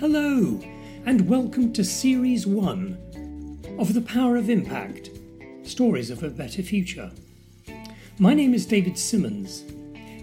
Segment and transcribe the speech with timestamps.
[0.00, 0.58] Hello,
[1.04, 5.10] and welcome to Series 1 of The Power of Impact
[5.62, 7.10] Stories of a Better Future.
[8.18, 9.62] My name is David Simmons,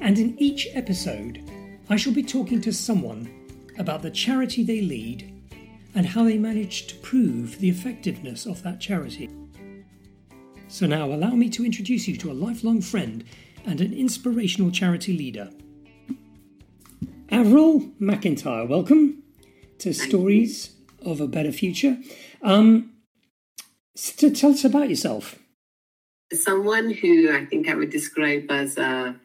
[0.01, 1.47] and in each episode,
[1.91, 3.29] I shall be talking to someone
[3.77, 5.31] about the charity they lead
[5.93, 9.29] and how they managed to prove the effectiveness of that charity.
[10.69, 13.23] So, now allow me to introduce you to a lifelong friend
[13.63, 15.51] and an inspirational charity leader.
[17.29, 19.21] Avril McIntyre, welcome
[19.79, 20.71] to Stories
[21.05, 21.97] of a Better Future.
[22.41, 22.93] Um,
[23.95, 25.39] to tell us about yourself.
[26.31, 29.15] Someone who I think I would describe as a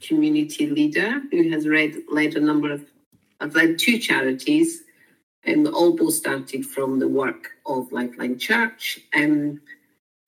[0.00, 2.84] community leader who has read, led a number of,
[3.40, 4.82] I've led two charities,
[5.44, 9.00] and all both started from the work of Lifeline Church.
[9.14, 9.60] Um,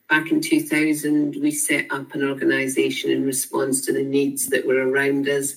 [0.08, 4.88] back in 2000, we set up an organisation in response to the needs that were
[4.88, 5.56] around us.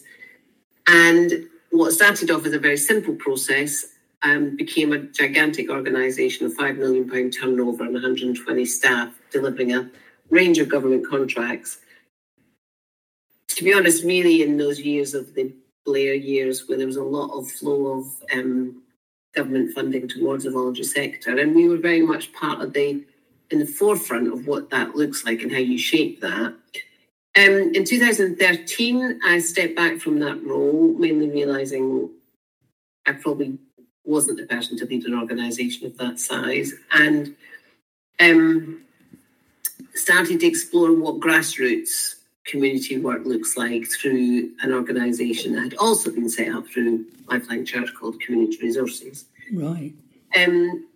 [0.88, 3.86] And what started off as a very simple process
[4.23, 9.89] um, became a gigantic organisation of £5 million turnover and 120 staff delivering a
[10.30, 11.80] range of government contracts.
[13.50, 15.53] To be honest, really, in those years of the
[15.86, 18.83] Blair years, where there was a lot of flow of um,
[19.33, 23.03] government funding towards the voluntary sector, and we were very much part of the
[23.50, 26.53] in the forefront of what that looks like and how you shape that.
[27.38, 32.10] Um, in 2013, I stepped back from that role, mainly realizing
[33.08, 33.58] I probably
[34.04, 37.36] wasn't the person to lead an organization of that size, and
[38.20, 38.82] um,
[39.94, 42.16] started to explore what grassroots
[42.46, 47.66] community work looks like through an organization that had also been set up through Lifeline
[47.66, 49.26] Church called Community Resources.
[49.54, 49.94] Right.
[50.36, 50.88] Um,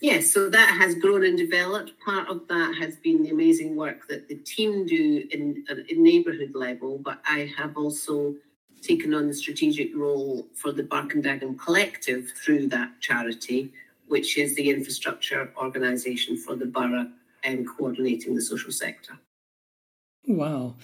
[0.00, 1.92] Yes, so that has grown and developed.
[2.02, 6.54] Part of that has been the amazing work that the team do in, in neighbourhood
[6.54, 8.34] level, but I have also
[8.80, 13.72] taken on the strategic role for the Bark and Collective through that charity,
[14.06, 17.10] which is the infrastructure organisation for the borough
[17.44, 19.18] and coordinating the social sector.
[20.26, 20.76] Wow.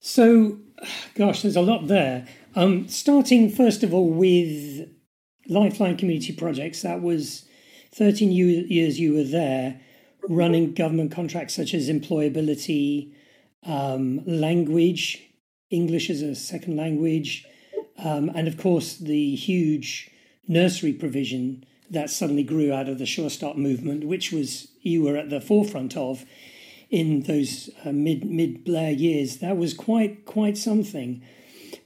[0.00, 0.58] So,
[1.14, 2.26] gosh, there's a lot there.
[2.56, 4.88] Um, starting first of all with
[5.48, 7.45] Lifeline Community Projects, that was
[7.96, 9.80] 13 years you were there
[10.28, 13.12] running government contracts such as employability,
[13.64, 15.22] um, language,
[15.70, 17.46] English as a second language,
[17.98, 20.10] um, and of course the huge
[20.46, 25.16] nursery provision that suddenly grew out of the Sure Start movement, which was you were
[25.16, 26.24] at the forefront of
[26.90, 29.38] in those uh, mid mid Blair years.
[29.38, 31.22] That was quite quite something.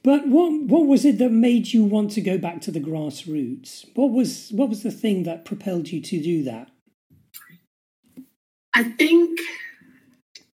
[0.02, 3.84] But what what was it that made you want to go back to the grassroots?
[3.94, 6.70] What was what was the thing that propelled you to do that?
[8.72, 9.38] I think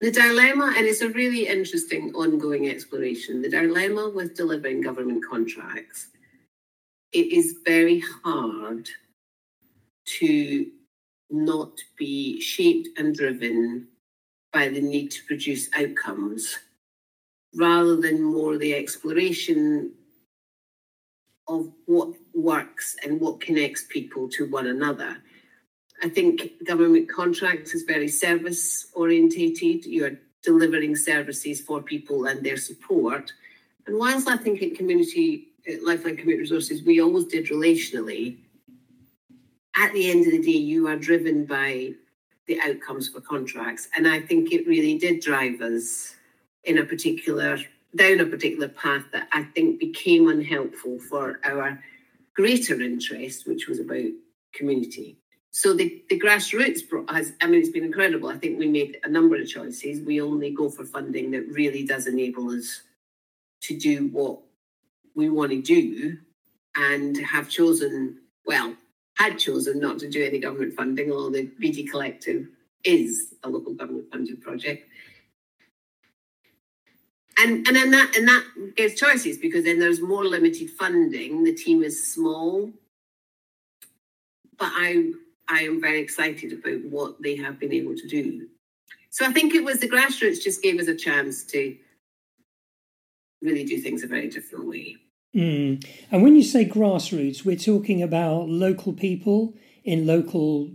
[0.00, 3.40] the dilemma, and it's a really interesting ongoing exploration.
[3.40, 6.08] The dilemma with delivering government contracts,
[7.12, 8.88] it is very hard
[10.18, 10.66] to
[11.30, 13.88] not be shaped and driven
[14.52, 16.58] by the need to produce outcomes
[17.56, 19.93] rather than more the exploration
[21.49, 25.17] of what works and what connects people to one another.
[26.03, 29.87] I think government contracts is very service orientated.
[29.87, 33.33] You're delivering services for people and their support.
[33.87, 38.37] And whilst I think in community, uh, Lifeline Community Resources, we always did relationally,
[39.77, 41.93] at the end of the day, you are driven by
[42.47, 43.88] the outcomes for contracts.
[43.97, 46.16] And I think it really did drive us
[46.66, 47.59] in a particular
[47.94, 51.82] down a particular path that I think became unhelpful for our
[52.34, 54.10] greater interest, which was about
[54.53, 55.16] community.
[55.50, 58.28] So the, the grassroots has, I mean, it's been incredible.
[58.28, 60.05] I think we made a number of choices.
[60.05, 62.82] We only go for funding that really does enable us
[63.62, 64.41] to do what
[65.15, 66.19] we want to do
[66.76, 68.75] and have chosen, well,
[69.15, 72.49] had chosen not to do any government funding, although the BD Collective
[72.84, 74.87] is a local government funded project
[77.38, 78.44] and and then that and that
[78.77, 81.44] gives choices because then there's more limited funding.
[81.44, 82.73] The team is small,
[84.59, 85.12] but I
[85.49, 88.49] I am very excited about what they have been able to do.
[89.11, 91.77] So I think it was the grassroots just gave us a chance to
[93.43, 94.97] really do things a very different way.
[95.35, 95.87] Mm.
[96.11, 99.55] And when you say grassroots, we're talking about local people
[99.85, 100.71] in local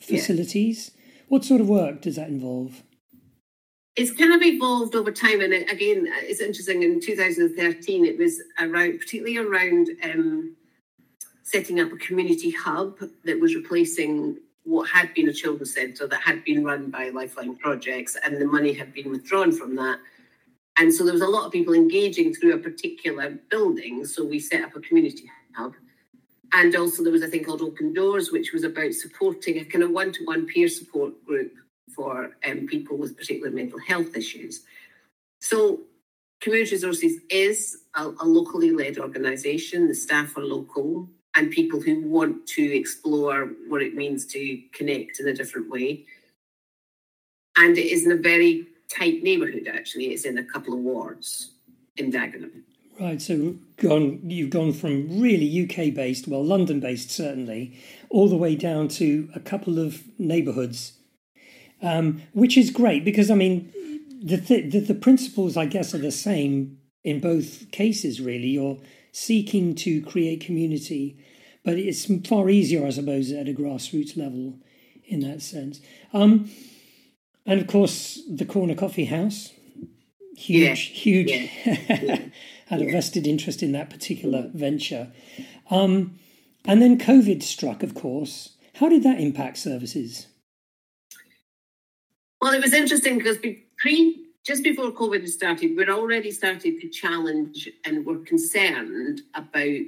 [0.00, 0.92] facilities.
[0.94, 1.24] Yeah.
[1.28, 2.82] What sort of work does that involve?
[3.96, 5.40] It's kind of evolved over time.
[5.40, 6.82] And again, it's interesting.
[6.82, 10.56] In 2013, it was around, particularly around um,
[11.42, 16.22] setting up a community hub that was replacing what had been a children's centre that
[16.22, 19.98] had been run by Lifeline Projects, and the money had been withdrawn from that.
[20.78, 24.06] And so there was a lot of people engaging through a particular building.
[24.06, 25.74] So we set up a community hub.
[26.54, 29.84] And also, there was a thing called Open Doors, which was about supporting a kind
[29.84, 31.52] of one to one peer support group
[31.94, 34.62] for um, people with particular mental health issues.
[35.40, 35.80] So,
[36.40, 39.88] Community Resources is a, a locally led organisation.
[39.88, 45.20] The staff are local, and people who want to explore what it means to connect
[45.20, 46.04] in a different way.
[47.56, 50.06] And it is in a very tight neighbourhood, actually.
[50.06, 51.52] It's in a couple of wards
[51.96, 52.62] in Dagenham.
[53.00, 57.78] Right, so gone, you've gone from really UK based, well, London based certainly,
[58.10, 60.92] all the way down to a couple of neighbourhoods,
[61.82, 63.72] um, which is great because, I mean,
[64.22, 68.48] the, th- the, the principles, I guess, are the same in both cases, really.
[68.48, 68.78] You're
[69.10, 71.18] seeking to create community,
[71.64, 74.58] but it's far easier, I suppose, at a grassroots level
[75.04, 75.80] in that sense.
[76.12, 76.50] Um,
[77.44, 79.52] and of course, the Corner Coffee House,
[80.36, 80.74] huge, yeah.
[80.74, 81.30] huge.
[81.30, 82.18] Yeah.
[82.72, 85.12] had a vested interest in that particular venture.
[85.70, 86.18] Um,
[86.64, 88.56] and then COVID struck, of course.
[88.76, 90.26] How did that impact services?
[92.42, 93.38] Well, it was interesting because
[93.78, 99.86] pre, just before COVID started, we'd already started to challenge and were concerned about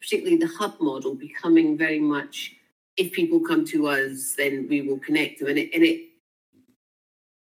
[0.00, 2.56] particularly the hub model becoming very much
[2.96, 5.48] if people come to us, then we will connect them.
[5.48, 6.08] And it, and it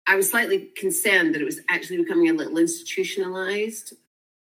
[0.05, 3.93] I was slightly concerned that it was actually becoming a little institutionalized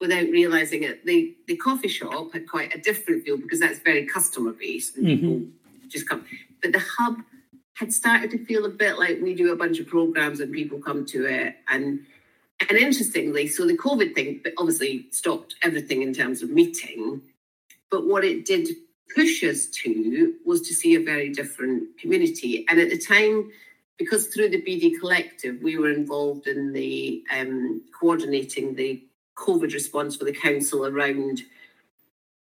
[0.03, 1.07] without realizing it.
[1.07, 5.07] The the coffee shop had quite a different feel because that's very customer based and
[5.07, 5.21] mm-hmm.
[5.21, 5.47] people
[5.89, 6.27] just come.
[6.61, 7.23] But the hub
[7.75, 10.79] had started to feel a bit like we do a bunch of programs and people
[10.81, 11.57] come to it.
[11.69, 12.07] And
[12.61, 17.21] and interestingly, so the COVID thing obviously stopped everything in terms of meeting,
[17.91, 18.69] but what it did
[19.15, 22.65] push us to was to see a very different community.
[22.69, 23.51] And at the time,
[23.99, 29.03] because through the BD Collective, we were involved in the um, coordinating the
[29.37, 31.43] COVID response for the council around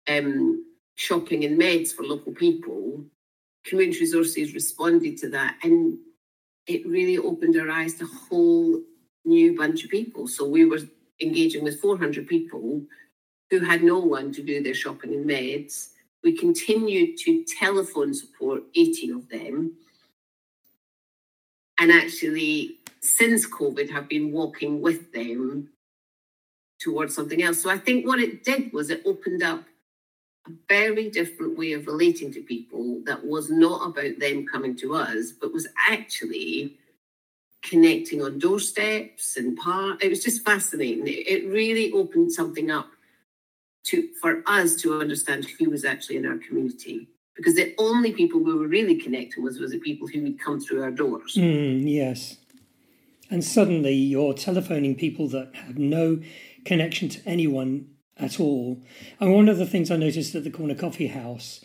[0.08, 0.64] um,
[0.94, 3.04] shopping and meds for local people,
[3.64, 5.98] community resources responded to that and
[6.66, 8.80] it really opened our eyes to a whole
[9.24, 10.26] new bunch of people.
[10.26, 10.80] So we were
[11.20, 12.82] engaging with 400 people
[13.50, 15.88] who had no one to do their shopping and meds.
[16.22, 19.74] We continued to telephone support 80 of them.
[21.78, 25.68] And actually, since COVID, have been walking with them
[26.80, 27.62] towards something else.
[27.62, 29.64] So I think what it did was it opened up
[30.46, 34.94] a very different way of relating to people that was not about them coming to
[34.94, 36.78] us, but was actually
[37.62, 40.02] connecting on doorsteps and part.
[40.02, 41.06] It was just fascinating.
[41.06, 42.90] It, it really opened something up
[43.84, 47.08] to for us to understand who was actually in our community.
[47.36, 50.60] Because the only people we were really connecting with was the people who would come
[50.60, 51.34] through our doors.
[51.34, 52.36] Mm, yes.
[53.28, 56.20] And suddenly you're telephoning people that have no
[56.64, 57.88] connection to anyone
[58.18, 58.78] at all.
[59.20, 61.60] And one of the things I noticed at the Corner Coffee House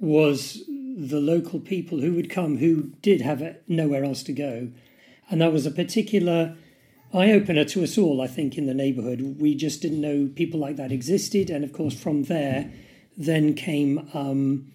[0.00, 4.70] was the local people who would come who did have nowhere else to go.
[5.30, 6.56] And that was a particular
[7.14, 9.36] eye opener to us all, I think, in the neighbourhood.
[9.40, 11.50] We just didn't know people like that existed.
[11.50, 12.70] And of course, from there,
[13.16, 14.10] then came.
[14.12, 14.72] Um,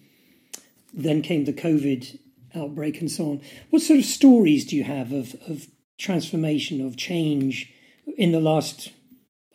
[0.92, 2.18] then came the COVID
[2.54, 3.40] outbreak and so on.
[3.70, 5.66] What sort of stories do you have of, of
[5.98, 7.72] transformation, of change
[8.16, 8.90] in the last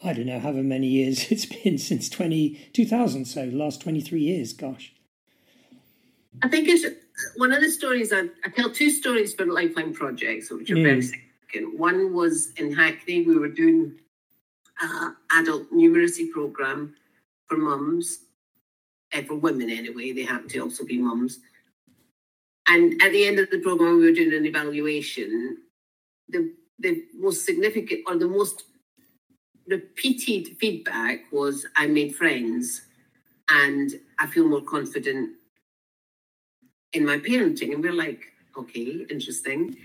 [0.03, 4.19] I don't know, however many years it's been since 20, 2000, so the last 23
[4.19, 4.93] years, gosh.
[6.41, 6.85] I think it's
[7.37, 10.83] one of the stories I, I tell two stories for Lifeline projects, which are mm.
[10.83, 11.79] very significant.
[11.79, 13.99] One was in Hackney, we were doing
[14.81, 16.95] an adult numeracy program
[17.47, 18.19] for mums,
[19.13, 21.39] uh, for women anyway, they happen to also be mums.
[22.67, 25.57] And at the end of the program, we were doing an evaluation.
[26.29, 28.63] The the most significant or the most
[29.67, 32.81] repeated feedback was I made friends
[33.49, 35.31] and I feel more confident
[36.93, 37.73] in my parenting.
[37.73, 38.21] And we're like,
[38.57, 39.77] okay, interesting.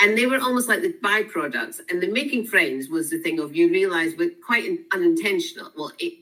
[0.00, 1.80] And they were almost like the byproducts.
[1.88, 5.70] And the making friends was the thing of you realize we're quite unintentional.
[5.76, 6.14] Well, it,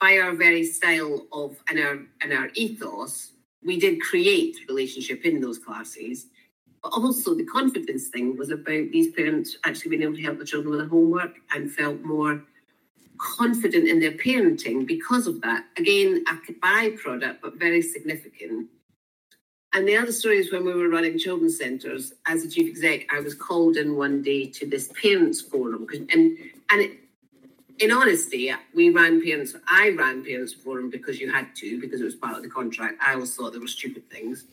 [0.00, 3.32] by our very style of and our and our ethos,
[3.62, 6.26] we did create relationship in those classes.
[6.82, 10.46] But also, the confidence thing was about these parents actually being able to help the
[10.46, 12.42] children with their homework and felt more
[13.18, 15.66] confident in their parenting because of that.
[15.76, 18.68] Again, a byproduct, but very significant.
[19.72, 23.06] And the other story is when we were running children's centres, as a chief exec,
[23.12, 25.86] I was called in one day to this parents forum.
[25.92, 26.10] And,
[26.70, 26.92] and it,
[27.78, 32.04] in honesty, we ran parents, I ran parents forum because you had to, because it
[32.04, 33.00] was part of the contract.
[33.02, 34.44] I always thought there were stupid things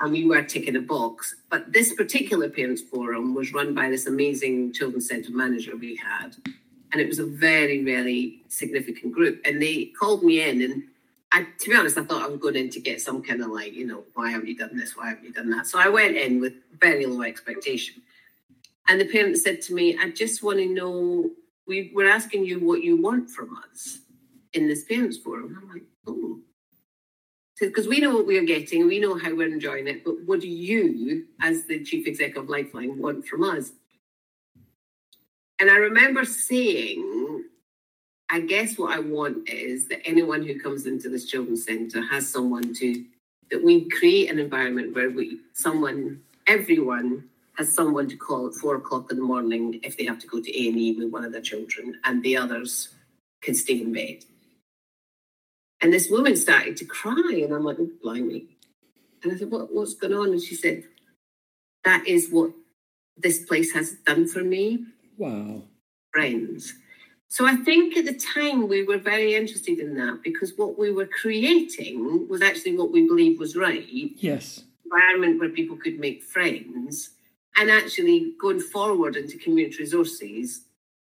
[0.00, 1.36] and we were ticking a box.
[1.50, 6.36] But this particular parents forum was run by this amazing children's centre manager we had.
[6.92, 9.40] And it was a very, very significant group.
[9.44, 10.84] And they called me in and
[11.34, 13.50] I, to be honest, I thought I was going in to get some kind of
[13.50, 14.96] like, you know, why haven't you done this?
[14.96, 15.66] Why haven't you done that?
[15.66, 18.02] So I went in with very low expectation.
[18.86, 21.30] And the parent said to me, I just want to know,
[21.66, 23.98] we, we're asking you what you want from us
[24.52, 25.58] in this parents forum.
[25.60, 26.38] I'm like, oh.
[27.60, 30.48] Because we know what we're getting, we know how we're enjoying it, but what do
[30.48, 33.70] you, as the chief executive of Lifeline, want from us?
[35.60, 37.44] And I remember saying,
[38.28, 42.28] I guess what I want is that anyone who comes into this children's centre has
[42.28, 43.04] someone to
[43.50, 48.74] that we create an environment where we someone everyone has someone to call at four
[48.76, 51.24] o'clock in the morning if they have to go to A and E with one
[51.24, 52.88] of their children, and the others
[53.42, 54.24] can stay in bed.
[55.84, 58.46] And this woman started to cry, and I'm like, oh, blimey.
[59.22, 60.30] And I said, what, what's going on?
[60.30, 60.84] And she said,
[61.84, 62.52] that is what
[63.18, 64.86] this place has done for me.
[65.18, 65.64] Wow.
[66.10, 66.72] Friends.
[67.28, 70.90] So I think at the time we were very interested in that because what we
[70.90, 73.86] were creating was actually what we believed was right.
[73.90, 74.62] Yes.
[74.86, 77.10] Environment where people could make friends.
[77.58, 80.62] And actually going forward into community resources,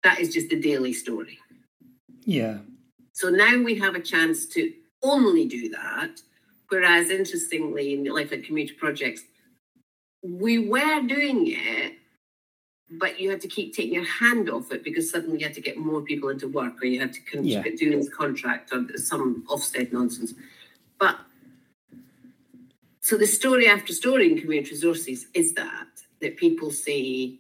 [0.02, 1.38] that is just a daily story.
[2.25, 2.61] Yeah.
[3.14, 4.71] So now we have a chance to
[5.02, 6.21] only do that.
[6.68, 9.23] Whereas interestingly in Lifeline Community Projects,
[10.23, 11.94] we were doing it
[12.90, 15.61] but you had to keep taking your hand off it because suddenly you had to
[15.61, 17.62] get more people into work or you had to con- yeah.
[17.62, 20.35] do this contract or some Ofsted nonsense.
[20.99, 21.16] But
[23.00, 25.87] so the story after story in community resources is that
[26.21, 27.38] that people say,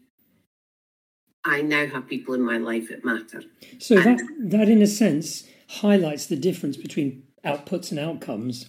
[1.44, 3.42] I now have people in my life that matter.
[3.78, 8.68] So and, that that in a sense highlights the difference between outputs and outcomes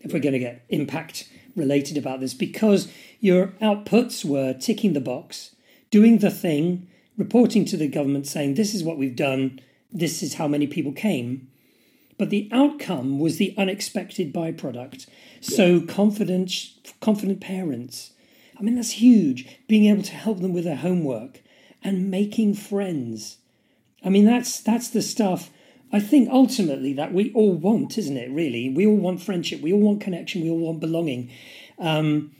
[0.00, 5.00] if we're going to get impact related about this because your outputs were ticking the
[5.00, 5.54] box
[5.90, 9.60] doing the thing, reporting to the government saying, this is what we've done,
[9.92, 11.48] this is how many people came.
[12.18, 15.06] But the outcome was the unexpected byproduct.
[15.40, 18.12] So confident, confident parents.
[18.58, 19.46] I mean, that's huge.
[19.68, 21.40] Being able to help them with their homework
[21.82, 23.38] and making friends.
[24.04, 25.50] I mean, that's that's the stuff
[25.94, 28.28] I think ultimately that we all want, isn't it?
[28.30, 31.30] Really, we all want friendship, we all want connection, we all want belonging,
[31.78, 32.32] um,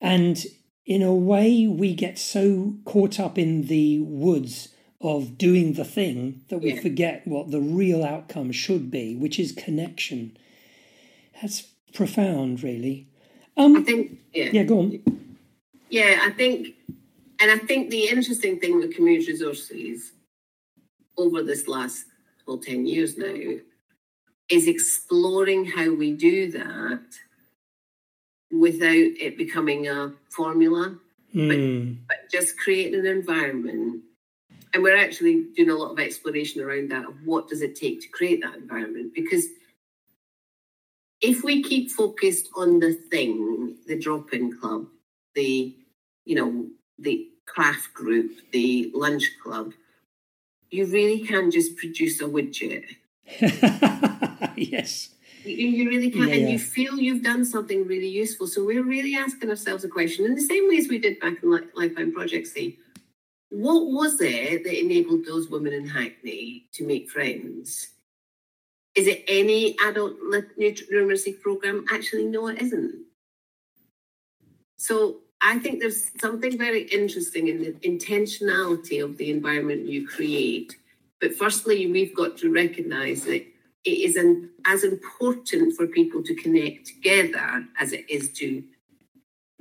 [0.00, 0.42] and
[0.86, 4.68] in a way, we get so caught up in the woods
[5.02, 6.80] of doing the thing that we yeah.
[6.80, 10.34] forget what the real outcome should be, which is connection.
[11.42, 11.60] That's
[11.92, 13.06] profound, really.
[13.58, 14.48] Um, I think, yeah.
[14.50, 15.02] Yeah, go on.
[15.90, 16.68] Yeah, I think,
[17.38, 20.12] and I think the interesting thing with community resources
[21.18, 22.06] over this last
[22.48, 23.58] well, 10 years now
[24.48, 27.04] is exploring how we do that
[28.50, 30.96] without it becoming a formula,
[31.34, 31.48] mm.
[31.48, 31.92] but, hmm.
[32.08, 34.02] but just creating an environment.
[34.72, 38.00] And we're actually doing a lot of exploration around that of what does it take
[38.00, 39.12] to create that environment?
[39.14, 39.44] Because
[41.20, 44.86] if we keep focused on the thing, the drop-in club,
[45.34, 45.74] the
[46.24, 46.66] you know,
[46.98, 49.72] the craft group, the lunch club,
[50.70, 52.84] you really can just produce a widget.
[54.56, 55.10] yes.
[55.44, 58.46] You, you really can, yeah, and you feel you've done something really useful.
[58.46, 61.42] So we're really asking ourselves a question in the same way as we did back
[61.42, 62.54] in Lifeline Projects.
[63.50, 67.88] What was it that enabled those women in Hackney to make friends?
[68.94, 71.84] Is it any adult literacy program?
[71.90, 73.04] Actually, no, it isn't.
[74.76, 80.76] So I think there's something very interesting in the intentionality of the environment you create.
[81.20, 83.44] But firstly, we've got to recognize that
[83.84, 88.62] it is an, as important for people to connect together as it is to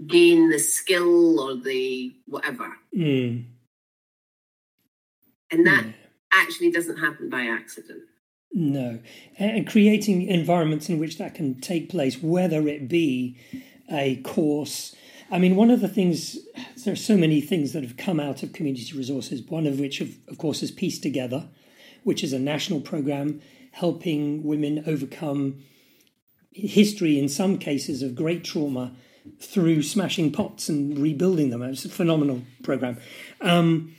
[0.05, 2.73] gain the skill or the whatever.
[2.95, 3.45] Mm.
[5.51, 5.91] And that yeah.
[6.33, 8.01] actually doesn't happen by accident.
[8.51, 8.99] No.
[9.37, 13.37] And creating environments in which that can take place, whether it be
[13.91, 14.95] a course.
[15.29, 16.37] I mean, one of the things,
[16.83, 19.99] there are so many things that have come out of community resources, one of which,
[19.99, 21.49] of, of course, is Peace Together,
[22.03, 23.41] which is a national program
[23.71, 25.63] helping women overcome
[26.51, 28.95] history, in some cases, of great trauma
[29.41, 31.61] through smashing pots and rebuilding them.
[31.61, 32.97] It's a phenomenal program.
[33.41, 33.93] Um,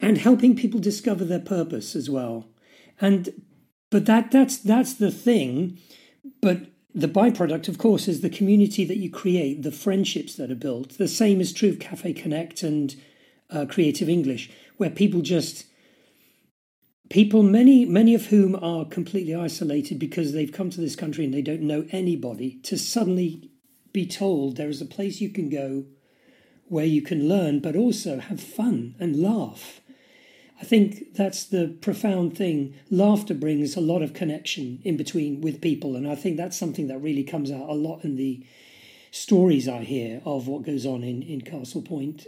[0.00, 2.48] and helping people discover their purpose as well.
[3.00, 3.42] And
[3.90, 5.78] but that that's that's the thing.
[6.40, 6.62] But
[6.94, 10.98] the byproduct, of course, is the community that you create, the friendships that are built.
[10.98, 12.96] The same is true of Cafe Connect and
[13.50, 15.66] uh, Creative English, where people just
[17.08, 21.34] people many many of whom are completely isolated because they've come to this country and
[21.34, 23.50] they don't know anybody to suddenly
[23.92, 25.84] be told there is a place you can go
[26.68, 29.80] where you can learn but also have fun and laugh
[30.60, 32.74] I think that's the profound thing.
[32.90, 36.88] Laughter brings a lot of connection in between with people, and I think that's something
[36.88, 38.44] that really comes out a lot in the
[39.10, 42.26] stories I hear of what goes on in, in Castle Point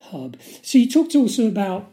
[0.00, 0.36] Hub.
[0.62, 1.92] So you talked also about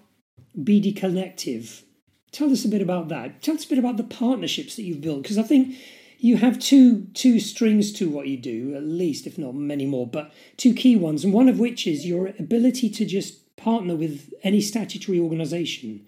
[0.58, 1.84] BD Collective.
[2.32, 3.42] Tell us a bit about that.
[3.42, 5.76] Tell us a bit about the partnerships that you've built, because I think
[6.20, 10.08] you have two two strings to what you do, at least, if not many more,
[10.08, 14.34] but two key ones, and one of which is your ability to just partner with
[14.44, 16.06] any statutory organisation.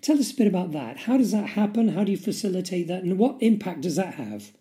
[0.00, 0.98] Tell us a bit about that.
[0.98, 1.88] How does that happen?
[1.88, 4.52] How do you facilitate that, and what impact does that have?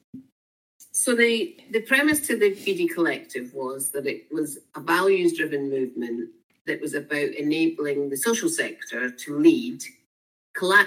[0.92, 5.70] So the the premise to the BD Collective was that it was a values driven
[5.70, 6.30] movement
[6.66, 9.84] that was about enabling the social sector to lead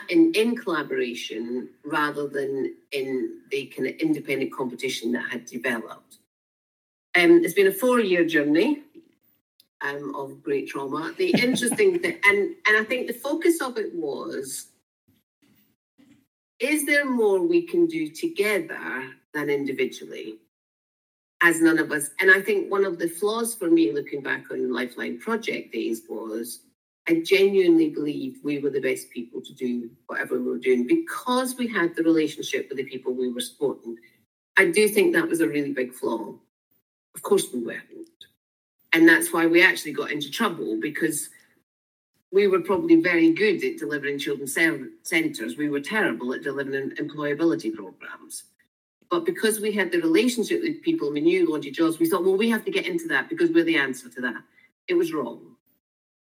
[0.08, 6.18] in, in collaboration rather than in the kind of independent competition that had developed.
[7.16, 8.82] Um, it's been a four year journey
[9.82, 11.12] um, of great trauma.
[11.16, 14.66] The interesting thing, and, and I think the focus of it was
[16.60, 20.36] is there more we can do together than individually?
[21.42, 24.50] As none of us, and I think one of the flaws for me looking back
[24.50, 26.60] on Lifeline project days was
[27.08, 31.56] I genuinely believed we were the best people to do whatever we were doing because
[31.56, 33.96] we had the relationship with the people we were supporting.
[34.58, 36.34] I do think that was a really big flaw.
[37.14, 37.99] Of course, we weren't.
[38.92, 41.30] And that's why we actually got into trouble because
[42.32, 44.56] we were probably very good at delivering children's
[45.02, 45.56] centres.
[45.56, 48.44] We were terrible at delivering employability programs.
[49.10, 52.36] But because we had the relationship with people we knew wanted jobs, we thought, well,
[52.36, 54.42] we have to get into that because we're the answer to that.
[54.86, 55.56] It was wrong.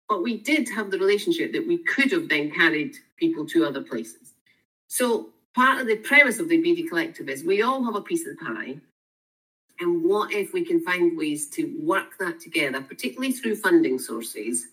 [0.08, 3.82] But we did have the relationship that we could have then carried people to other
[3.82, 4.34] places.
[4.88, 8.26] So part of the premise of the BD Collective is we all have a piece
[8.26, 8.78] of the pie.
[9.80, 14.68] And what if we can find ways to work that together, particularly through funding sources,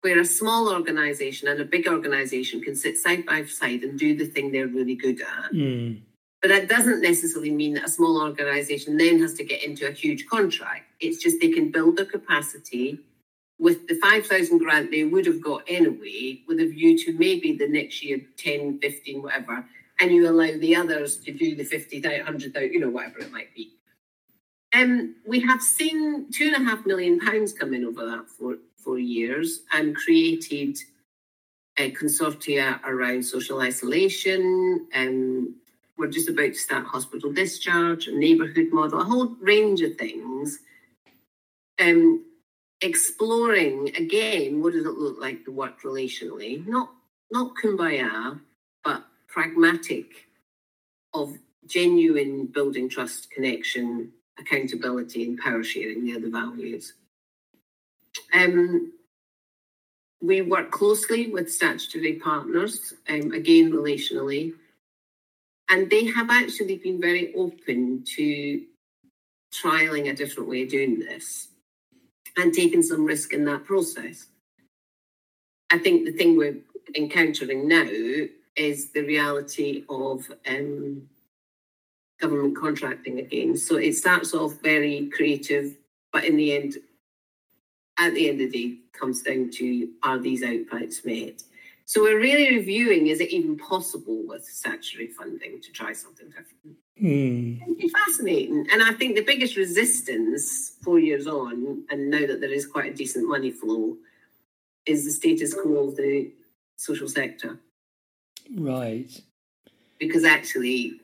[0.00, 4.16] where a small organization and a big organization can sit side by side and do
[4.16, 5.52] the thing they're really good at.
[5.52, 6.02] Mm.
[6.40, 9.92] But that doesn't necessarily mean that a small organization then has to get into a
[9.92, 10.84] huge contract.
[11.00, 13.00] It's just they can build their capacity
[13.58, 17.68] with the 5,000 grant they would have got anyway, with a view to maybe the
[17.68, 19.64] next year 10, 15, whatever,
[20.00, 23.52] and you allow the others to do the 50, 100,000, you know, whatever it might
[23.54, 23.72] be.
[24.74, 28.56] Um, we have seen two and a half million pounds come in over that four,
[28.76, 30.78] four years and created
[31.78, 34.86] a consortia around social isolation.
[34.94, 35.54] Um,
[35.96, 40.58] we're just about to start hospital discharge, a neighbourhood model, a whole range of things.
[41.80, 42.24] Um,
[42.80, 46.90] exploring again what does it look like to work relationally not
[47.32, 48.38] not kumbaya
[48.84, 50.28] but pragmatic
[51.12, 56.94] of genuine building trust connection accountability and power sharing the other values
[58.34, 58.92] um,
[60.20, 64.52] we work closely with statutory partners um, again relationally
[65.68, 68.62] and they have actually been very open to
[69.52, 71.48] trialing a different way of doing this
[72.36, 74.26] and taking some risk in that process.
[75.70, 76.58] I think the thing we're
[76.96, 77.88] encountering now
[78.56, 81.08] is the reality of um,
[82.20, 83.56] government contracting again.
[83.56, 85.76] So it starts off very creative,
[86.12, 86.76] but in the end,
[87.98, 91.42] at the end of the day, comes down to are these outputs met?
[91.84, 96.76] So we're really reviewing is it even possible with statutory funding to try something different?
[97.02, 97.60] Mm.
[97.78, 98.66] It's fascinating.
[98.70, 102.92] And I think the biggest resistance four years on, and now that there is quite
[102.92, 103.96] a decent money flow,
[104.84, 106.30] is the status quo of the
[106.76, 107.58] social sector.
[108.54, 109.10] Right.
[109.98, 111.00] Because actually,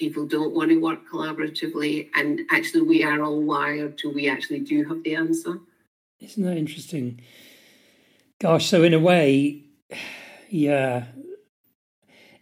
[0.00, 4.60] people don't want to work collaboratively, and actually, we are all wired to we actually
[4.60, 5.60] do have the answer.
[6.18, 7.20] Isn't that interesting?
[8.40, 9.62] Gosh, so in a way,
[10.48, 11.04] yeah,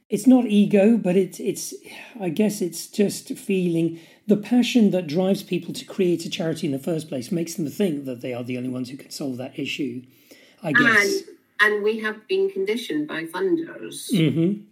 [0.08, 1.74] it's not ego, but it's it's
[2.18, 6.72] I guess it's just feeling the passion that drives people to create a charity in
[6.72, 9.36] the first place makes them think that they are the only ones who can solve
[9.38, 10.02] that issue.
[10.62, 11.22] I guess.
[11.60, 14.62] And, and we have been conditioned by funders, mm-hmm.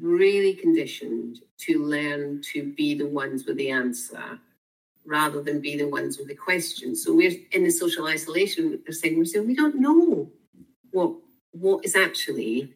[0.00, 4.38] Really conditioned to learn to be the ones with the answer
[5.06, 6.96] rather than be the ones with the question.
[6.96, 10.30] So we're in the social isolation, they're saying, we're saying we don't know
[10.90, 11.14] what
[11.52, 12.72] what is actually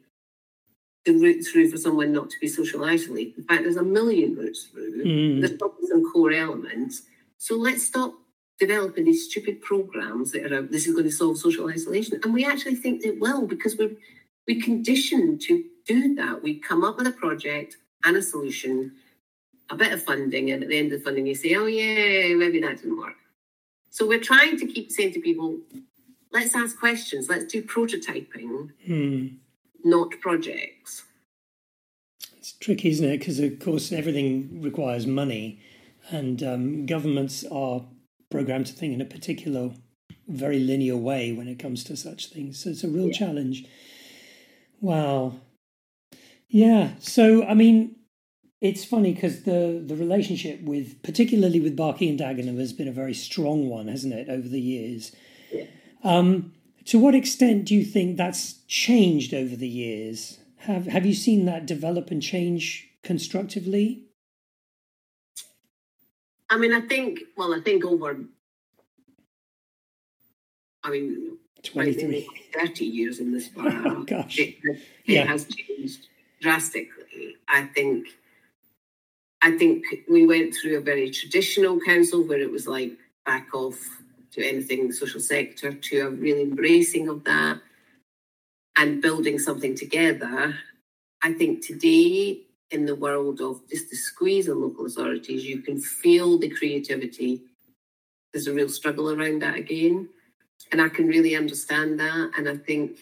[1.05, 3.39] the route through for someone not to be social isolated.
[3.39, 5.05] In fact, there's a million routes through.
[5.05, 5.41] Mm.
[5.41, 7.03] There's probably some core elements.
[7.39, 8.15] So let's stop
[8.61, 12.21] developing these stupid programs that are this is going to solve social isolation.
[12.23, 13.97] And we actually think it will because we're
[14.47, 16.43] we conditioned to do that.
[16.43, 18.93] We come up with a project and a solution,
[19.71, 22.35] a bit of funding, and at the end of the funding, you say, "Oh yeah,
[22.37, 23.17] maybe that didn't work."
[23.91, 25.59] So we're trying to keep saying to people,
[26.33, 28.71] let's ask questions, let's do prototyping.
[28.89, 29.37] Mm.
[29.85, 31.05] not projects.
[32.37, 33.19] It's tricky, isn't it?
[33.19, 35.61] Because, of course, everything requires money,
[36.11, 37.85] and um, governments are
[38.31, 39.71] programmed to think in a particular,
[40.27, 42.63] very linear way when it comes to such things.
[42.63, 43.19] So it's a real yeah.
[43.19, 43.65] challenge.
[44.81, 45.41] Wow.
[46.49, 46.93] Yeah.
[46.99, 47.97] So, I mean,
[48.61, 52.93] it's funny because the, the relationship with, particularly with Barking and Dagenham, has been a
[52.93, 55.15] very strong one, hasn't it, over the years?
[55.53, 55.65] Yeah.
[56.03, 56.53] Um,
[56.87, 60.39] to what extent do you think that's changed over the years?
[60.61, 64.07] Have Have you seen that develop and change constructively?
[66.51, 67.21] I mean, I think.
[67.37, 68.19] Well, I think over.
[70.83, 72.27] I mean, 23.
[72.55, 73.67] 30 years in this bar.
[73.85, 74.39] oh, gosh.
[74.39, 75.25] It, it yeah.
[75.27, 76.07] has changed
[76.41, 77.37] drastically.
[77.49, 78.09] I think
[79.43, 82.93] I think we went through a very traditional council where it was like
[83.25, 83.79] back off
[84.33, 87.61] to anything social sector to a real embracing of that
[88.77, 90.57] and building something together.
[91.23, 95.81] I think today in the world of just the squeeze on local authorities, you can
[95.81, 97.43] feel the creativity.
[98.33, 100.09] There's a real struggle around that again.
[100.71, 102.33] And I can really understand that.
[102.37, 102.99] And I think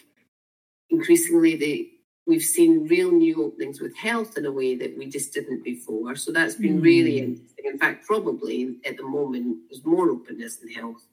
[0.89, 1.89] increasingly the
[2.27, 6.15] we've seen real new openings with health in a way that we just didn't before.
[6.15, 6.83] So that's been mm.
[6.83, 7.65] really interesting.
[7.65, 11.03] In fact, probably at the moment, there's more openness in health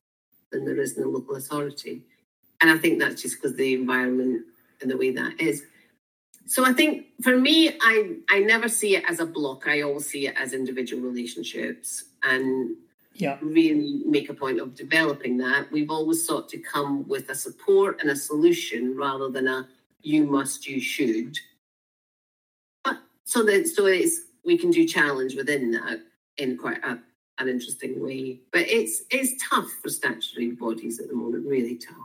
[0.51, 2.03] than there is in the local authority.
[2.61, 4.45] And I think that's just because the environment
[4.81, 5.63] and the way that is.
[6.47, 9.67] So I think for me, I I never see it as a block.
[9.67, 12.77] I always see it as individual relationships and
[13.15, 13.39] yeah.
[13.41, 15.71] really make a point of developing that.
[15.73, 19.69] We've always sought to come with a support and a solution rather than a
[20.05, 21.39] you must, you should.
[22.85, 26.01] But so that so it's we can do challenge within that
[26.37, 26.99] in quite a,
[27.39, 28.41] an interesting way.
[28.53, 31.97] But it's it's tough for statutory bodies at the moment, really tough.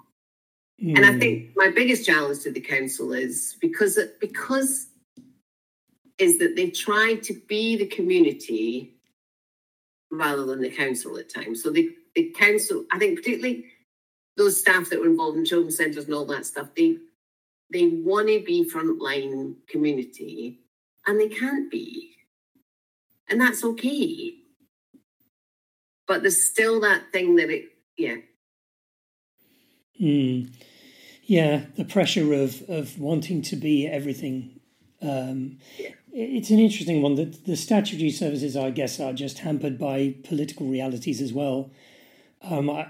[0.84, 0.98] Mm.
[0.98, 4.88] And I think my biggest challenge to the council is because it, because
[6.20, 8.94] is that they try to be the community
[10.12, 11.64] rather than the council at times.
[11.64, 13.66] So the, the council, I think particularly
[14.38, 16.98] those staff that were involved in children's centres and all that stuff, they
[17.72, 20.60] they want to be frontline community
[21.06, 22.16] and they can't be.
[23.30, 24.34] And that's okay.
[26.08, 27.66] But there's still that thing that it,
[27.98, 28.16] yeah.
[30.02, 30.52] Mm.
[31.24, 34.60] Yeah, the pressure of, of wanting to be everything.
[35.02, 35.90] Um, yeah.
[36.12, 37.16] It's an interesting one.
[37.16, 41.70] that the statutory services, I guess, are just hampered by political realities as well.
[42.42, 42.90] Um, I,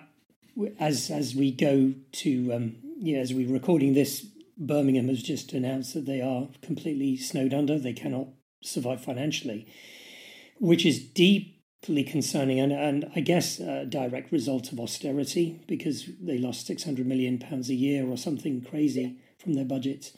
[0.80, 4.26] as as we go to um, yeah, as we're recording this
[4.60, 7.80] Birmingham has just announced that they are completely snowed under.
[7.80, 8.28] They cannot
[8.62, 9.66] survive financially,
[10.60, 16.38] which is deeply concerning and, and I guess a direct result of austerity because they
[16.38, 20.12] lost £600 million a year or something crazy from their budgets.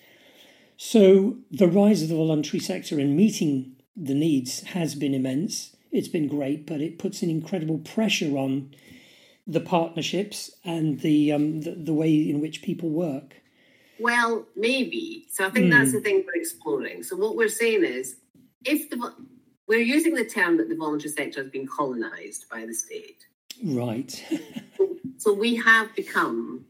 [0.76, 5.76] So the rise of the voluntary sector in meeting the needs has been immense.
[5.92, 8.74] It's been great, but it puts an incredible pressure on
[9.46, 13.41] the partnerships and the um, the, the way in which people work.
[14.02, 15.28] Well, maybe.
[15.30, 15.72] So I think mm.
[15.72, 17.04] that's the thing we're exploring.
[17.04, 18.16] So what we're saying is,
[18.66, 19.14] if the
[19.68, 23.26] we're using the term that the voluntary sector has been colonized by the state.
[23.64, 24.12] Right.
[24.78, 26.66] so, so we have become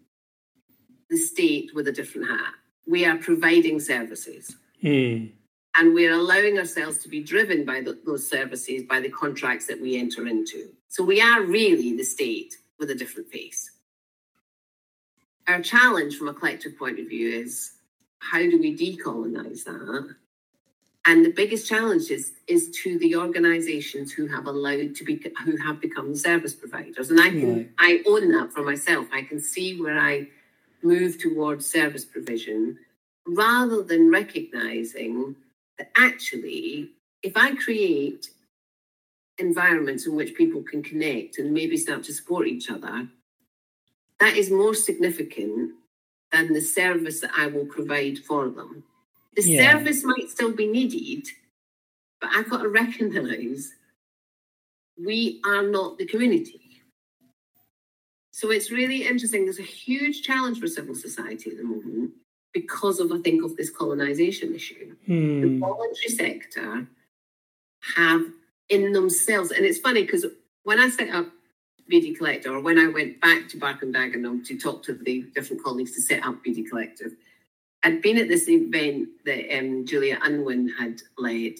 [1.10, 2.54] the state with a different hat.
[2.88, 4.56] We are providing services.
[4.84, 5.32] Mm.
[5.78, 9.82] And we're allowing ourselves to be driven by the, those services, by the contracts that
[9.82, 10.70] we enter into.
[10.89, 13.71] So we are really the state with a different face
[15.52, 17.74] our challenge from a collective point of view is
[18.20, 20.16] how do we decolonize that?
[21.06, 25.58] And the biggest challenge is, is to the organizations who have allowed to be who
[25.58, 27.10] have become service providers.
[27.10, 27.70] And I can right.
[27.80, 29.08] I own that for myself.
[29.12, 30.28] I can see where I
[30.84, 32.78] move towards service provision
[33.26, 35.36] rather than recognizing
[35.78, 36.92] that actually
[37.24, 38.30] if I create
[39.38, 43.08] environments in which people can connect and maybe start to support each other,
[44.22, 45.74] that is more significant
[46.32, 48.84] than the service that I will provide for them.
[49.36, 49.74] The yeah.
[49.74, 51.28] service might still be needed,
[52.22, 53.74] but I've got to recognize
[55.04, 56.62] we are not the community.
[58.32, 59.46] So it's really interesting.
[59.46, 62.12] There's a huge challenge for civil society at the moment
[62.54, 64.96] because of, I think, of this colonization issue.
[65.06, 65.42] Hmm.
[65.42, 66.88] The voluntary sector
[67.96, 68.22] have
[68.70, 70.26] in themselves, and it's funny because
[70.64, 71.28] when I set up
[71.89, 75.22] BD Collective, or when I went back to Barking and Dagenham to talk to the
[75.34, 77.13] different colleagues to set up BD Collective,
[77.84, 81.54] I'd been at this event that um, Julia Unwin had led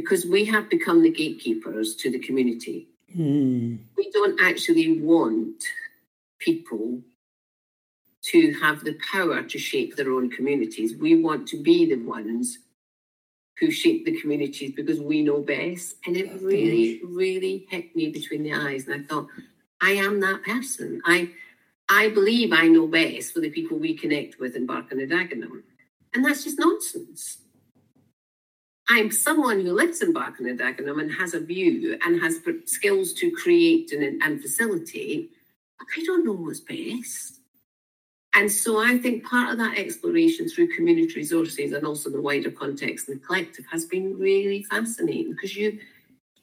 [0.00, 2.86] because we have become the gatekeepers to the community.
[3.16, 3.78] Mm.
[3.96, 5.64] We don't actually want
[6.38, 7.00] people
[8.30, 10.94] to have the power to shape their own communities.
[10.94, 12.58] We want to be the ones
[13.58, 15.96] who shape the communities because we know best.
[16.06, 18.86] And it really, really hit me between the eyes.
[18.86, 19.26] And I thought,
[19.80, 21.02] I am that person.
[21.04, 21.30] I
[21.90, 25.62] I believe I know best for the people we connect with in Barking and Dagenham.
[26.12, 27.38] And that's just nonsense.
[28.88, 33.12] I'm someone who lives in Barking and Dagenham and has a view and has skills
[33.14, 35.30] to create and, and facilitate.
[35.80, 37.40] I don't know what's best.
[38.34, 42.50] And so I think part of that exploration through community resources and also the wider
[42.50, 45.78] context and the collective has been really fascinating because you,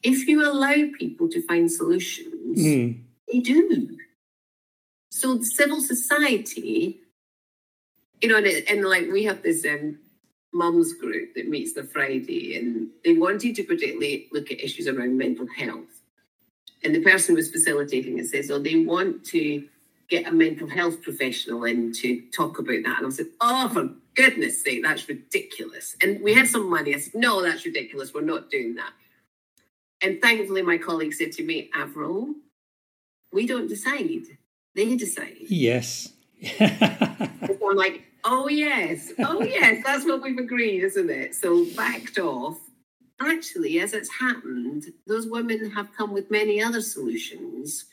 [0.04, 3.00] if you allow people to find solutions, mm.
[3.32, 3.98] they do.
[5.10, 7.00] So civil society,
[8.22, 10.00] you know, and, and like we have this um,
[10.56, 15.18] mums group that meets the Friday, and they wanted to particularly look at issues around
[15.18, 16.02] mental health.
[16.84, 19.68] And the person who was facilitating it says, "Oh, they want to
[20.08, 23.90] get a mental health professional in to talk about that." And I said, "Oh, for
[24.16, 26.96] goodness sake, that's ridiculous." And we had some money.
[26.96, 28.14] I said, "No, that's ridiculous.
[28.14, 28.94] We're not doing that."
[30.02, 32.36] And thankfully, my colleague said to me, "Avril,
[33.32, 34.38] we don't decide."
[34.76, 35.38] They decide.
[35.48, 36.12] Yes.
[36.60, 41.36] I'm like, oh yes, oh yes, that's what we've agreed, isn't it?
[41.36, 42.60] So backed off.
[43.22, 47.86] Actually, as it's happened, those women have come with many other solutions.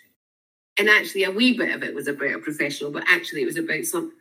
[0.79, 3.59] And actually, a wee bit of it was about a professional, but actually, it was
[3.59, 4.13] about some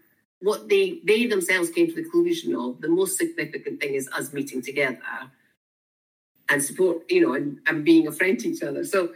[0.41, 2.81] what they they themselves came to the conclusion of.
[2.81, 4.99] The most significant thing is us meeting together
[6.49, 8.83] and support, you know, and, and being a friend to each other.
[8.83, 9.13] So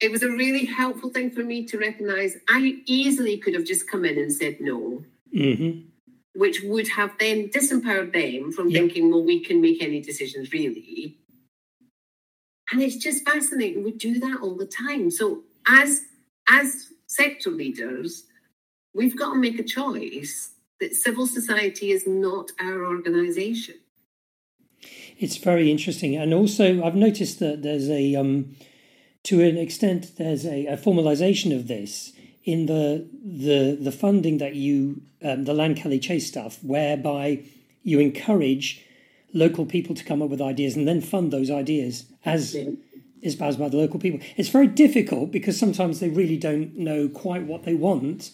[0.00, 3.88] it was a really helpful thing for me to recognize I easily could have just
[3.88, 5.88] come in and said no, mm-hmm.
[6.34, 8.80] Which would have then disempowered them from yep.
[8.80, 11.18] thinking, well, we can make any decisions really.
[12.70, 13.84] And it's just fascinating.
[13.84, 15.10] We do that all the time.
[15.10, 16.04] So as
[16.48, 18.24] as sector leaders,
[18.94, 23.74] we've got to make a choice that civil society is not our organization.
[25.18, 26.16] It's very interesting.
[26.16, 28.56] And also I've noticed that there's a um
[29.24, 32.12] to an extent, there's a, a formalization of this
[32.44, 37.44] in the the the funding that you um, the Lankelly Chase stuff, whereby
[37.82, 38.84] you encourage
[39.32, 42.70] local people to come up with ideas and then fund those ideas as yeah.
[43.22, 44.20] espoused by the local people.
[44.36, 48.30] It's very difficult because sometimes they really don't know quite what they want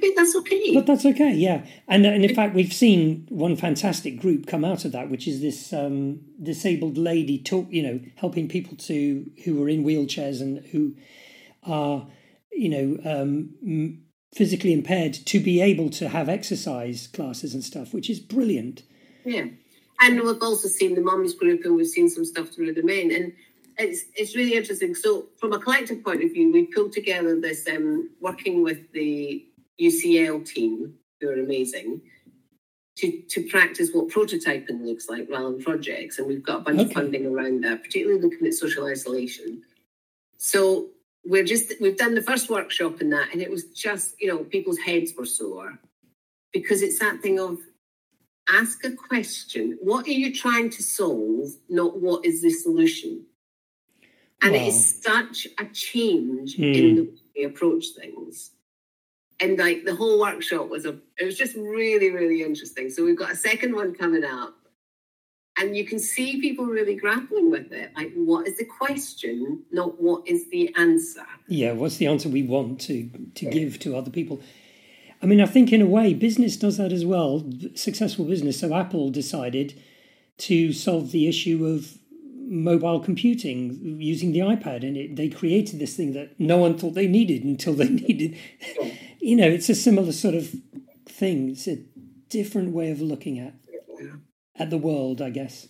[0.00, 0.74] but that's okay.
[0.74, 1.64] But that's okay, yeah.
[1.86, 5.40] And and in fact, we've seen one fantastic group come out of that, which is
[5.40, 10.64] this um, disabled lady talk, you know, helping people to who are in wheelchairs and
[10.66, 10.94] who
[11.64, 12.06] are,
[12.58, 14.02] you know, um,
[14.34, 18.82] physically impaired to be able to have exercise classes and stuff, which is brilliant.
[19.24, 19.46] Yeah,
[20.00, 23.10] and we've also seen the mums group, and we've seen some stuff through the men,
[23.10, 23.32] and
[23.78, 24.94] it's it's really interesting.
[24.94, 29.46] So, from a collective point of view, we pulled together this um, working with the
[29.80, 32.02] UCL team, who are amazing,
[32.98, 36.18] to, to practice what prototyping looks like rather than projects.
[36.18, 36.88] And we've got a bunch okay.
[36.88, 39.62] of funding around that, particularly looking at social isolation.
[40.36, 40.88] So
[41.24, 44.38] we're just we've done the first workshop in that, and it was just, you know,
[44.44, 45.78] people's heads were sore
[46.52, 47.58] because it's that thing of
[48.50, 49.78] ask a question.
[49.80, 51.50] What are you trying to solve?
[51.68, 53.24] Not what is the solution?
[54.42, 54.58] And wow.
[54.58, 56.74] it is such a change mm.
[56.74, 58.52] in the way we approach things
[59.40, 63.18] and like the whole workshop was a it was just really really interesting so we've
[63.18, 64.57] got a second one coming up
[65.58, 67.92] and you can see people really grappling with it.
[67.96, 71.26] Like what is the question not what is the answer?
[71.48, 73.50] Yeah what's the answer we want to to yeah.
[73.50, 74.40] give to other people?
[75.20, 77.44] I mean i think in a way business does that as well.
[77.74, 78.60] Successful business.
[78.60, 79.80] So apple decided
[80.38, 81.98] to solve the issue of
[82.50, 86.94] mobile computing using the ipad and it, they created this thing that no one thought
[86.94, 88.36] they needed until they needed.
[88.80, 88.92] Yeah.
[89.20, 90.54] You know, it's a similar sort of
[91.06, 91.50] thing.
[91.50, 91.78] It's a
[92.28, 93.54] different way of looking at
[94.58, 95.68] at the world, I guess.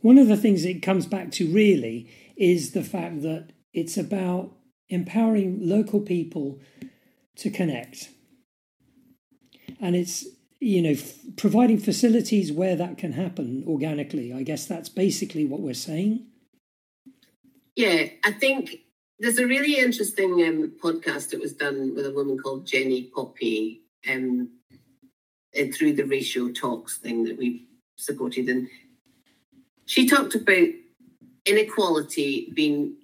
[0.00, 4.52] One of the things it comes back to really is the fact that it's about
[4.88, 6.60] empowering local people
[7.36, 8.10] to connect.
[9.80, 10.26] And it's,
[10.60, 14.32] you know, f- providing facilities where that can happen organically.
[14.32, 16.26] I guess that's basically what we're saying.
[17.74, 18.76] Yeah, I think
[19.18, 23.82] there's a really interesting um, podcast that was done with a woman called Jenny Poppy
[24.10, 24.50] um,
[25.72, 27.66] through the ratio talks thing that we
[27.96, 28.48] supported.
[28.48, 28.68] And
[29.86, 30.68] she talked about
[31.44, 32.96] inequality being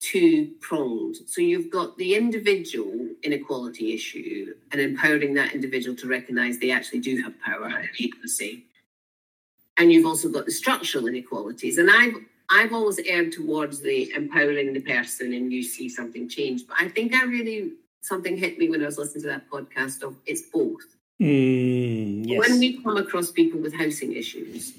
[0.00, 1.16] two pronged.
[1.26, 7.00] So you've got the individual inequality issue and empowering that individual to recognize they actually
[7.00, 8.64] do have power and agency.
[9.76, 11.78] And you've also got the structural inequalities.
[11.78, 12.14] And I've
[12.52, 16.66] I've always erred towards the empowering the person and you see something change.
[16.66, 20.02] But I think I really something hit me when I was listening to that podcast
[20.02, 20.82] of it's both.
[21.20, 22.38] Mm, yes.
[22.38, 24.72] When we come across people with housing issues,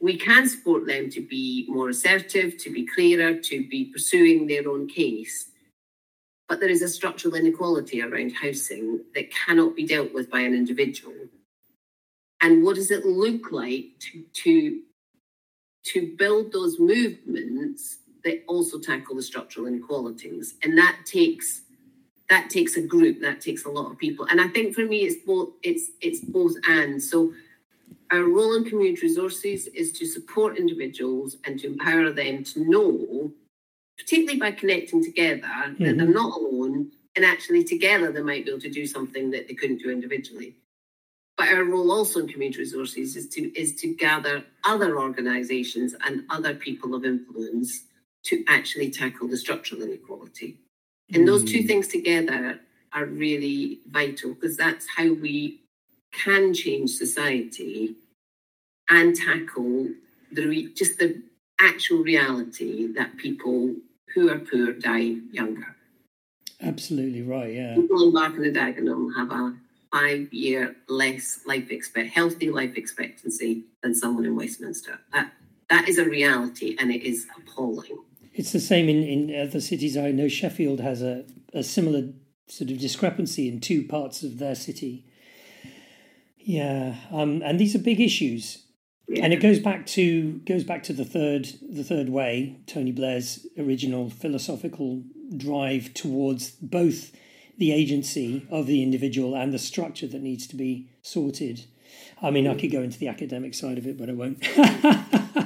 [0.00, 4.68] we can support them to be more assertive, to be clearer, to be pursuing their
[4.68, 5.48] own case.
[6.48, 10.54] But there is a structural inequality around housing that cannot be dealt with by an
[10.54, 11.14] individual.
[12.40, 14.80] And what does it look like to, to,
[15.92, 20.54] to build those movements that also tackle the structural inequalities?
[20.62, 21.62] And that takes
[22.28, 24.26] that takes a group, that takes a lot of people.
[24.26, 27.02] And I think for me it's both it's it's both and.
[27.02, 27.32] So
[28.12, 33.32] our role in community resources is to support individuals and to empower them to know,
[33.98, 35.84] particularly by connecting together, mm-hmm.
[35.84, 39.48] that they're not alone and actually together they might be able to do something that
[39.48, 40.54] they couldn't do individually.
[41.36, 46.24] But our role also in community resources is to is to gather other organisations and
[46.30, 47.84] other people of influence
[48.24, 50.58] to actually tackle the structural inequality.
[51.12, 51.66] And those two mm.
[51.66, 52.60] things together
[52.92, 55.60] are really vital because that's how we
[56.12, 57.94] can change society
[58.88, 59.88] and tackle
[60.32, 61.22] the re- just the
[61.60, 63.74] actual reality that people
[64.14, 65.76] who are poor die younger.
[66.62, 67.52] Absolutely right.
[67.52, 67.74] Yeah.
[67.74, 69.54] People in Barking and Dagenham have a
[69.92, 74.98] five-year less life expect healthy life expectancy than someone in Westminster.
[75.12, 75.32] That
[75.68, 77.98] that is a reality, and it is appalling.
[78.36, 79.96] It's the same in in other cities.
[79.96, 82.12] I know Sheffield has a a similar
[82.48, 85.04] sort of discrepancy in two parts of their city
[86.46, 88.62] yeah, um, and these are big issues,
[89.08, 89.24] yeah.
[89.24, 93.44] and it goes back to goes back to the third the third way, Tony Blair's
[93.58, 95.02] original philosophical
[95.36, 97.10] drive towards both
[97.58, 101.64] the agency of the individual and the structure that needs to be sorted.
[102.22, 104.46] I mean, I could go into the academic side of it, but I won't.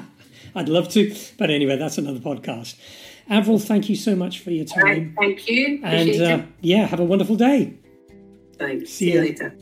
[0.54, 2.76] I'd love to, but anyway, that's another podcast.
[3.28, 5.14] Avril, thank you so much for your time.
[5.18, 5.80] Thank you.
[5.84, 7.74] and uh, yeah, have a wonderful day.
[8.58, 8.90] Thanks.
[8.90, 9.54] See, See you later.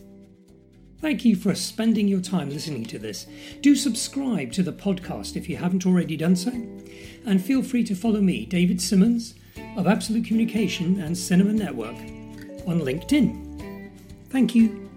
[1.01, 3.27] Thank you for spending your time listening to this.
[3.61, 7.94] Do subscribe to the podcast if you haven't already done so, and feel free to
[7.94, 9.35] follow me, David Simmons
[9.77, 11.94] of Absolute Communication and Cinema Network,
[12.66, 13.92] on LinkedIn.
[14.31, 14.88] Thank you.